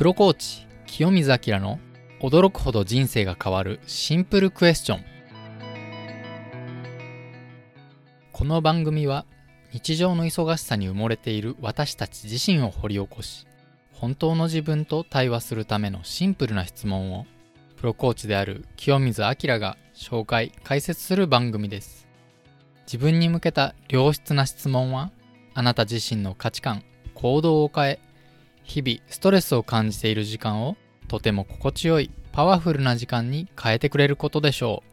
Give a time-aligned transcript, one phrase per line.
[0.00, 1.78] プロコーチ清水明の
[2.22, 5.04] 驚くほど人生が変わるシンプルクエスチョン。
[8.32, 9.26] この番組は
[9.72, 13.46] 日常の忙しさに埋もれている私たち自身を掘り起こし
[13.92, 17.26] 本当の自分と対話するためのシンプルな質問を
[17.76, 22.08] プロコーチである清水明が紹介解説する番組です。
[22.86, 25.10] 自分に向けた良質な質問は
[25.52, 28.00] あなた自身の価値観行動を変え
[28.62, 30.76] 日々ストレスを感じている時間を
[31.08, 34.90] とても心地よいパワフルな時間に変えてくれることでしょう。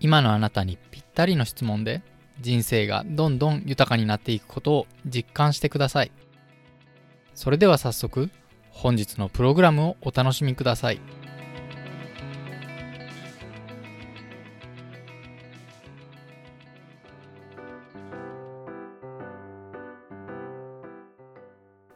[0.00, 2.02] 今のあなたにぴったりの質問で
[2.40, 6.12] 人生がどんどん豊かになっていくことを実感してください。
[7.34, 8.30] それでは早速
[8.70, 11.00] 本日のプログラムをお楽しみください。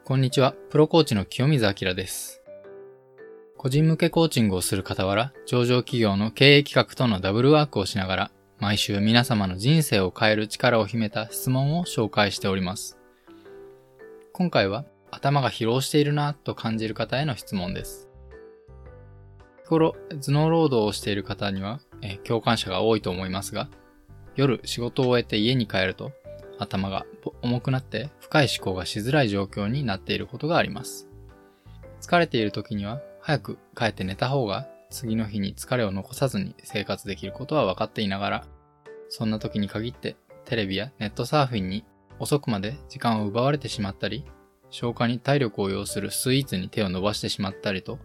[0.07, 2.41] こんにちは、プロコーチの清水明です。
[3.57, 13.01] 個人向けコーチングをする傍ら、上場企業の経営企画とのダブルワークをしながら、毎週皆様の人生を変える力を秘めた質問を紹介しております。
[14.33, 18.09] 今回は、頭が疲労しているなと感じる方への質問です。
[19.65, 23.69] 日頃、頭脳労働をしている方には、え共感者が多いと思いますが、
[24.37, 26.13] 夜仕事を終えて家に帰ると、
[26.59, 27.07] 頭が
[27.43, 31.09] 重くなって深い思考がしづらい状況になっていることがあります。
[32.01, 38.47] 疲れている時には早く帰って寝た方が次の日に疲れを残さずに生活できることは分かっていながら、
[39.09, 41.85] そんな時に限ってテレビやネットサーフィンに
[42.19, 44.25] 遅くまで時間を奪われてしまったり、
[44.71, 47.99] 消化に体力を要するスイーツに手を伸ばしてしまったりと、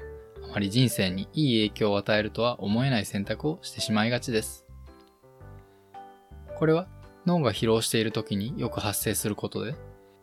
[0.43, 4.65] あまり人生にいい影響を与えるとは思えない選択をしてしまいがちです。
[6.57, 6.87] これは
[7.25, 9.75] 脳が疲労している時によく発生することで、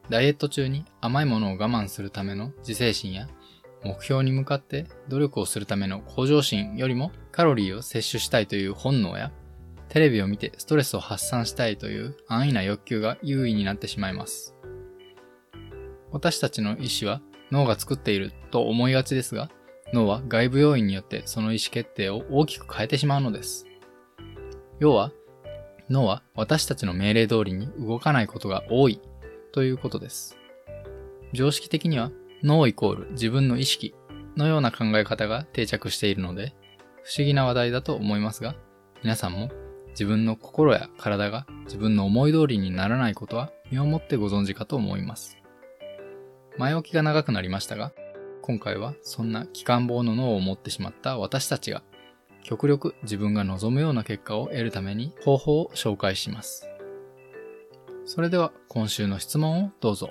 [0.09, 3.29] ダイエット中に甘いものを我慢するための自制心や、
[3.85, 9.31] 目標に向かって努力をするための向上心よりもカロリーを摂取したいという本能や、
[9.89, 14.55] テレビを見てストレスを発散したいという安易な欲求が優位になってしまいます。
[16.11, 17.21] 私たちの意思は
[17.51, 19.51] 脳が作っていると思いがちですが、
[19.93, 23.67] 脳は外部要因によってその意思決定を大きく変えてしまうのです。
[24.81, 25.13] 要は、
[25.91, 29.01] 脳は私たちの命令通りに動かないことが多い
[29.53, 30.37] ということです。
[31.33, 32.11] 常識的には
[32.43, 33.95] 脳イコール自分の意識
[34.37, 36.55] のような考え方が定着しているので
[37.03, 38.55] 不思議な話題だと思いますが
[39.03, 39.51] 皆さんも
[39.91, 45.37] 自分の心や体が自分の思い通りにならないことは身をもってご存知かと思います。
[46.57, 47.93] 前置きが長くなりましたが
[48.43, 51.83] 今回はそんな機関棒の脳を持ってしまった私たちが
[52.43, 56.69] 極力自分が望むような結果を得るために方法を紹介します。
[58.07, 60.11] それでは今週の質問をどうぞ。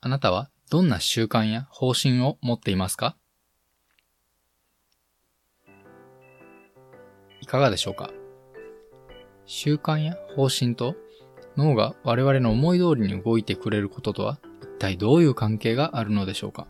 [0.00, 3.16] あなたはどんな習慣や方針を持っていますか？
[7.42, 8.10] いかがでしょうか？
[9.44, 10.96] 習慣や方針と
[11.56, 16.66] 脳が我々の思い通りに動いてくれることとは一体どういう関係があるのでしょうか？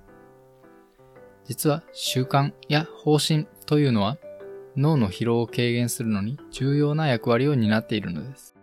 [1.47, 4.19] 実は習慣や方針というのは
[4.77, 8.57] 脳の疲労を軽減するのに重要な役割を担っているのです。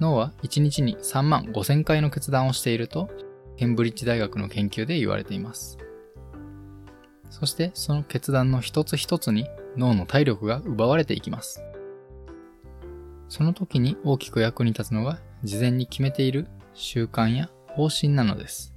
[0.00, 3.10] 脳は1日に3万5000回の決断をしていると、
[3.58, 5.76] ケンブリッジ大学の研究で言われています。
[7.28, 9.46] そしてその決断の一つ一つに
[9.76, 11.62] 脳の体力が奪われていきます。
[13.28, 18.74] その時に大きく役に立つのが事前に決めている習慣や方針なのです。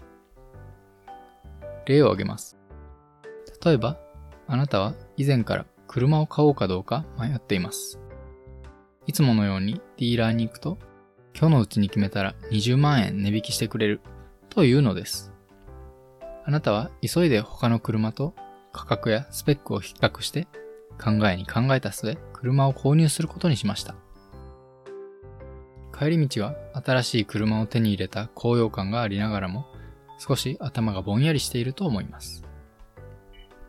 [1.85, 2.57] 例を挙げます。
[3.63, 3.97] 例えば、
[4.47, 7.99] あなたは以前から車を買おうかどうか迷っています。
[9.05, 10.77] いつものようにディーラーに行くと、
[11.37, 14.01] 今日のうちに決めたら20万円値引きしてくれる
[14.49, 15.31] というのです。
[16.45, 18.33] あなたは急いで他の車と
[18.73, 20.47] 価格やスペックを比較して
[21.01, 23.95] 考えに考えた末、車を購入することにしました。
[25.97, 29.67] 帰り道は新しい車を手に入れた高揚感がありながらも
[30.17, 32.42] 少し頭がぼんやりしていると思います。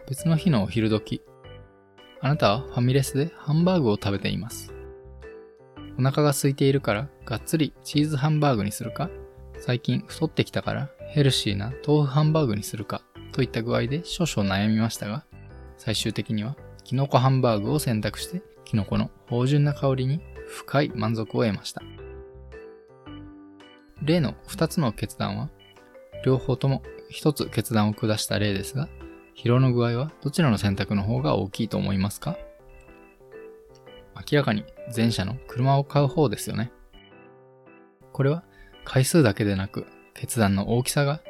[0.06, 1.23] 別の日のお昼時、
[2.21, 4.71] あなたはファミレスでハンバーグを食べています。
[5.99, 9.09] お腹が空いているからがっつりチーズハンバーグにするか、
[9.59, 13.03] 最近太ってきたからヘルシーな豆腐ハンバーグにするか
[13.33, 15.25] といった具合で少々悩みましたが、
[15.79, 16.55] 最終的には
[16.85, 21.83] キノコハンバーグを選択してキノコの芳醇な香りに深い満足を得ました。
[24.03, 25.49] 例の2つの決断は、
[26.27, 28.91] 両方とも1つ決断を下した例ですが、
[29.36, 32.38] 疲労の具合はどちらの選択の方が大きいと思いますか？
[34.31, 34.64] 明らかに
[34.94, 36.72] 前者の車を買う方ですよね。
[38.12, 38.44] これは
[38.84, 41.20] 回数だけでなく決断の大きさが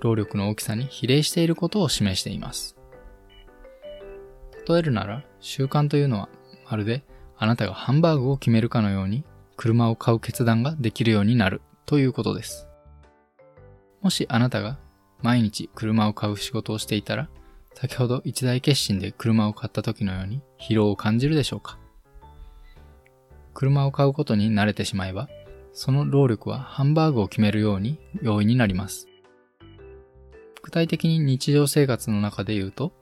[0.00, 2.76] 労力の大きさに比例していることを示しています。
[4.66, 6.28] 例えるなら、習慣というのは、
[6.70, 7.04] まるで
[7.36, 9.24] あなたがハンバーグを決めるかのように、
[9.56, 12.66] 車を買う決断ができるようになるということです。
[14.00, 14.78] もしあなたが
[15.22, 17.28] 毎日車を買う仕事をしていたら、
[17.80, 21.78] 先ほど一大決心で車を買った時のように疲労を感じるでしょうか？
[23.54, 25.30] 車を買うことに慣れてしまえば、
[25.72, 29.08] その労力はハンバーグを決めるように容易になります。
[30.60, 32.92] 具体的に日常生活の中で言うと、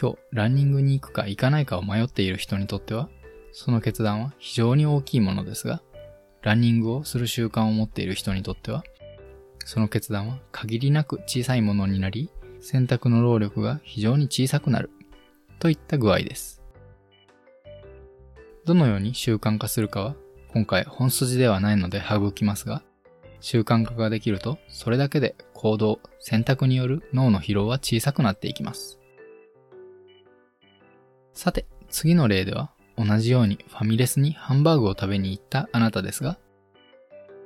[0.00, 3.08] 今日ランニングに行くか行かないかを迷っている人にとっては、
[3.50, 5.82] その決断は非常に大きいものですが、
[6.42, 8.84] ランニングをする習慣を持っている人にとっては、
[9.64, 12.30] その決断は限りなく小さいものになり、
[12.62, 14.90] 選択の労力が非常に小さくなる
[15.58, 16.62] といった具合です。
[18.64, 20.14] どのように習慣化するかは
[20.48, 22.82] 今回本筋ではないので省きますが、
[23.40, 29.00] 習慣化ができるとそれだけで行動、選択による脳の疲労は小さくなっていきます。
[31.34, 36.38] さて、次の例では同じようにファミレスにハンバーグを食べに行ったあなたですが、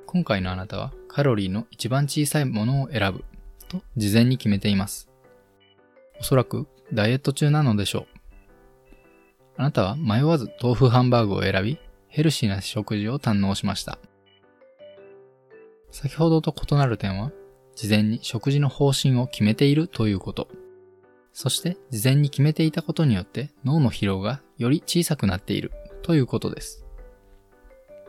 [0.05, 3.23] 今回のあなたはカロリーの一番小さいものを選ぶ
[3.67, 5.06] と事前に決めています。
[6.19, 8.17] おそらくダイエット中なのでしょう。
[9.57, 13.97] あなたは迷わず豆腐ハンバーグを選び、ヘルシーな食事を堪能しました。
[15.91, 17.31] 先ほどと異なる点は、
[17.75, 20.47] 事前に食事の方針を決めているということ。
[21.33, 25.71] そして、事前に決めていたことによって脳の疲労がより小さくなっている
[26.03, 26.85] ということです。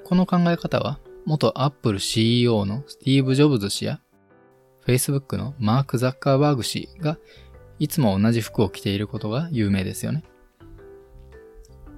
[0.04, 4.00] この考え方は、元アップル CEO のスティーブ・ジョブズ氏や、
[4.86, 7.18] Facebook のマーク・ザッカーバーグ氏が
[7.78, 10.24] いつも同じ服を着ていることが有名ですよね。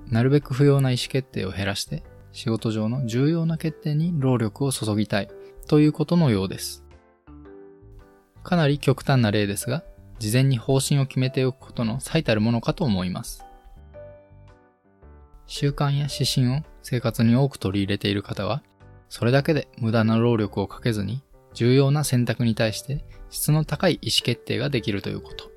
[0.09, 5.29] なるべく不要な意思決定を減らして、仕事上の重要な決定に労力を注ぎたい
[5.67, 6.85] ということのようです。
[8.43, 9.85] かなり極端な例ですが、
[10.19, 13.45] 事前に方針を決めておくことの最たるものかと思います。
[15.47, 18.63] 習慣や指針を生活に多く取り入れている方は、
[19.09, 21.23] それだけで無駄な労力をかけずに
[21.53, 25.51] 重要な選択に対して質の高い意思決定ができるということ。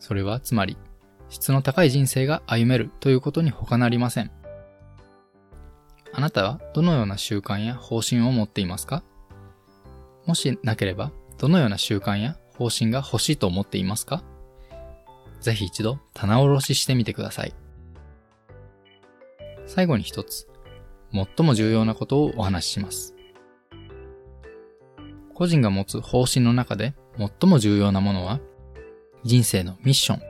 [0.00, 0.76] それはつまり、
[1.28, 4.32] 質の高い人生が歩めるということに他なりません。
[6.12, 9.04] あなたはどのような習慣や方針を持っていますか？
[10.26, 14.24] もしなければ、どのような習慣や方針が欲しいと思っていますか？
[15.40, 17.54] ぜひ一度棚卸ししてみてください。
[19.66, 20.48] 最後に一つ、
[21.12, 23.14] 最も重要なことをお話しします。
[25.32, 28.40] 個人が持つ方針の中で最も重要なものは、
[29.22, 30.22] 人生のミッション。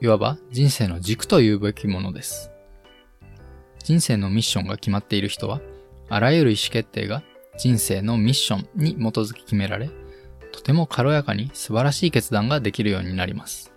[0.00, 2.50] いわば人生の軸というべきものです。
[3.82, 5.62] 人生のミッションが決まっている人は、
[6.10, 7.22] あらゆる意思決定が
[7.56, 9.90] 人生のミッションに基づき決められ、
[10.52, 13.72] とても軽やかに素晴らしい決断ができるようになります。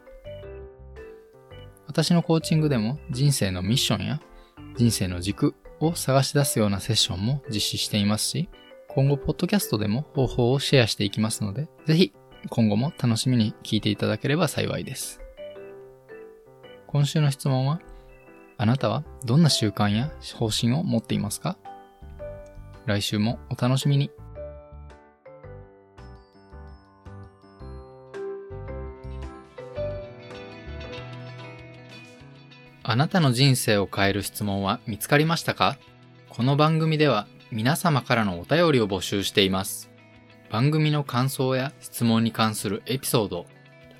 [1.87, 4.21] 私のコーチングでも人生のミッションや
[4.75, 8.49] 人生の軸を探し出すようなセッションも実施していますし、
[8.89, 12.13] 今後、ポッドキャストでも方法をシェアしていきますので、ぜひ
[12.49, 15.21] 今後も楽しみに聞いていただければ幸いです。
[16.88, 17.79] 今週の質問は、
[18.57, 21.57] あなたはどんな習慣や方針を持っていますか？
[22.85, 24.11] 来週もお楽しみに。
[32.83, 35.77] あなたの人生を変える質問は見つかりましたか？
[36.27, 39.91] この番組では皆様からのお便りを募集しています。
[40.51, 43.45] 番組の感想や質問に関するエピソード、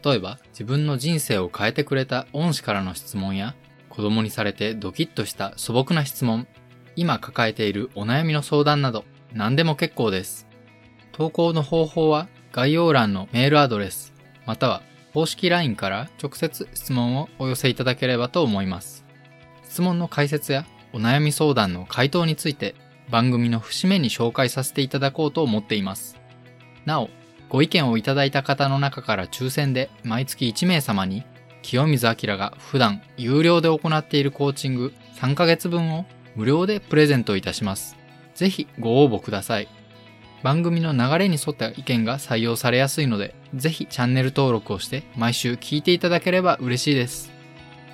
[0.04, 3.56] 例えば自分の人生を変えてくれた恩師からの質問や
[3.88, 6.48] 子供にされてドキッとした素朴な質問、
[6.98, 10.46] 今抱えているお悩みの相談など何でも結構です。
[11.14, 14.14] 投稿の方法は概要欄のメールアドレス、
[14.46, 14.82] または
[15.14, 19.06] 公式 LINE から直接質問をお寄せいただければと思います。
[19.64, 22.76] 質問の解説やお悩み相談の回答について
[23.10, 26.21] 番組の節目に紹介させていただこうと思っています。
[26.86, 27.10] なお、
[27.50, 31.24] ご意見をいただいた方の中から抽選で毎月1名様に
[31.62, 37.98] 清水明が普段有料で行っているコーチング3ヶ月分を無料でプレゼントいたします。
[38.36, 39.68] ぜひご応募ください。
[40.44, 47.32] 番組の流れに沿った意見が採用されやすいので、ぜひチャンネル登録をして毎週聞いていただければ嬉しいです。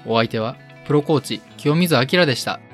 [0.06, 2.66] お相手はプロコーチ清水明でした。